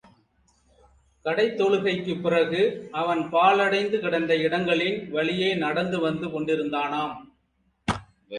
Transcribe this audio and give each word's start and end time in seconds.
கடைத் 1.21 1.61
தொழுகைக்குப் 1.61 2.21
பிறகு 2.21 2.87
அவன் 2.91 3.19
பாழடைந்து 3.19 3.99
கிடந்த 3.99 4.35
இடங்களின் 4.35 5.11
வழியே 5.11 5.53
நடந்து 5.55 5.99
வந்து 5.99 6.27
கொண்டிருந்தானாம். 6.27 7.15